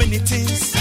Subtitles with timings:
[0.00, 0.79] many things.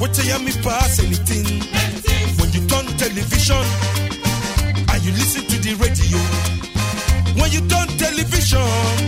[0.00, 1.46] What you hear me pass anything.
[2.38, 3.64] When you turn television
[4.90, 6.18] and you listen to the radio.
[7.40, 9.07] When you turn television.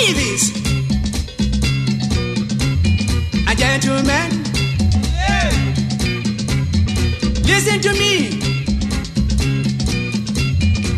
[0.00, 0.48] Ladies
[3.46, 4.28] and gentlemen,
[5.12, 5.50] yeah.
[7.44, 8.40] listen to me.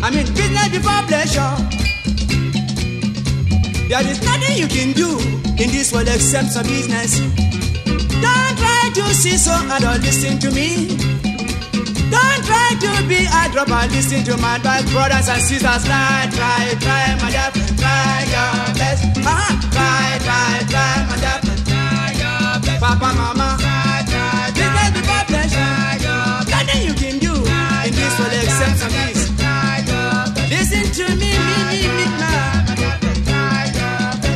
[0.01, 1.53] I mean, business before pleasure.
[3.89, 5.19] There is nothing you can do
[5.61, 7.19] in this world except some business.
[7.19, 10.95] Don't try to see so don't listen to me.
[12.09, 15.83] Don't try to be a dropper, listen to my advice, brothers and sisters.
[15.83, 19.03] Try, try, try, my dear, try your best.
[19.17, 19.51] Uh-huh.
[19.75, 20.93] Try, try, try.
[22.83, 23.49] Papa, mama.
[26.49, 28.15] Nothing you in this.
[30.49, 32.65] Listen to me, me, me, me, man.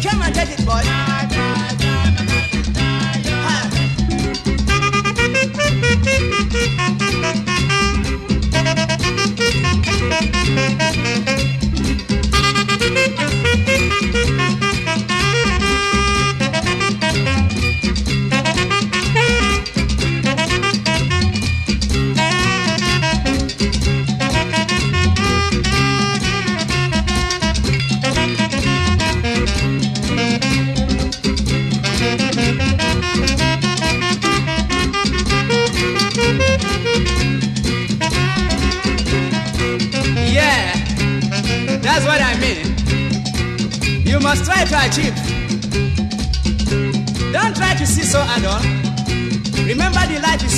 [0.03, 1.06] Come on, take it, boy.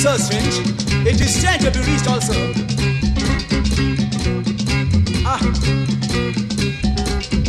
[0.00, 0.56] So strange.
[1.06, 2.32] It is strange to be reached also.
[5.28, 5.38] Ah.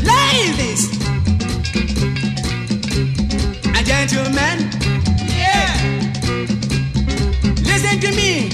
[0.03, 0.83] Ladies
[3.71, 4.57] and gentlemen,
[5.31, 5.71] yeah.
[7.63, 8.51] Listen to me.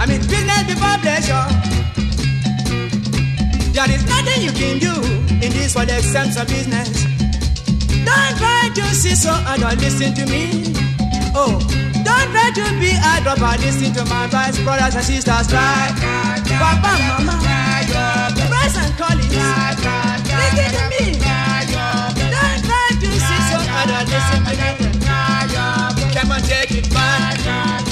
[0.00, 1.46] I mean business before pleasure.
[3.74, 4.94] There is nothing you can do
[5.44, 7.04] in this world except of business.
[8.06, 10.45] Don't try to see so and don't listen to me
[13.38, 15.46] never listen to my advice, brothers and sisters.
[15.48, 15.92] Try,
[16.58, 16.92] Papa,
[17.24, 17.36] Mama,
[18.48, 21.12] friends and colleagues, listen to me.
[22.32, 24.88] Don't try to see some other listen to me.
[26.14, 27.85] Come and take it back.